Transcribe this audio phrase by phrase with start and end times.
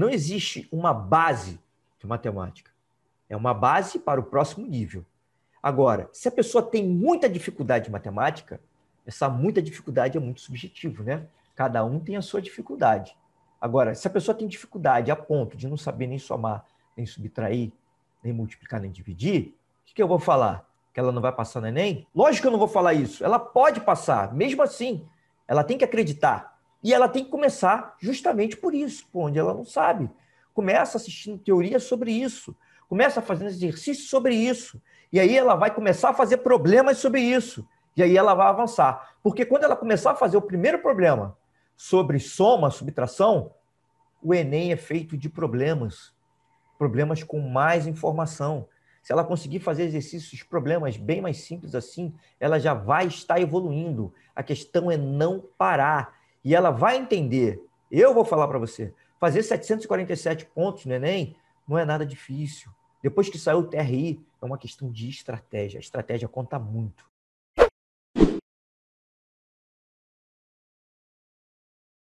[0.00, 1.60] não existe uma base
[1.98, 2.70] de matemática.
[3.28, 5.04] É uma base para o próximo nível.
[5.62, 8.58] Agora, se a pessoa tem muita dificuldade em matemática,
[9.06, 11.26] essa muita dificuldade é muito subjetivo, né?
[11.54, 13.14] Cada um tem a sua dificuldade.
[13.60, 16.64] Agora, se a pessoa tem dificuldade a ponto de não saber nem somar,
[16.96, 17.70] nem subtrair,
[18.24, 20.66] nem multiplicar, nem dividir, o que, que eu vou falar?
[20.94, 22.06] Que ela não vai passar no Enem?
[22.14, 23.22] Lógico que eu não vou falar isso.
[23.22, 25.06] Ela pode passar, mesmo assim.
[25.46, 26.58] Ela tem que acreditar.
[26.82, 30.10] E ela tem que começar justamente por isso, onde ela não sabe.
[30.54, 32.56] Começa assistindo teoria sobre isso.
[32.88, 34.80] Começa fazendo exercício sobre isso.
[35.12, 37.66] E aí ela vai começar a fazer problemas sobre isso.
[37.96, 39.14] E aí ela vai avançar.
[39.22, 41.36] Porque quando ela começar a fazer o primeiro problema
[41.76, 43.52] sobre soma, subtração,
[44.22, 46.12] o Enem é feito de problemas.
[46.78, 48.66] Problemas com mais informação.
[49.02, 54.12] Se ela conseguir fazer exercícios, problemas bem mais simples assim, ela já vai estar evoluindo.
[54.34, 56.19] A questão é não parar.
[56.44, 57.62] E ela vai entender.
[57.90, 58.94] Eu vou falar para você.
[59.18, 62.70] Fazer 747 pontos no Enem não é nada difícil.
[63.02, 65.78] Depois que saiu o TRI, é uma questão de estratégia.
[65.78, 67.09] A estratégia conta muito.